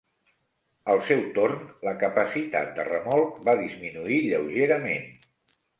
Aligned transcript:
Al 0.93 1.01
seu 1.09 1.21
torn, 1.35 1.61
la 1.89 1.93
capacitat 2.05 2.75
de 2.81 2.89
remolc 2.91 3.39
va 3.51 3.59
disminuir 3.65 4.23
lleugerament. 4.27 5.11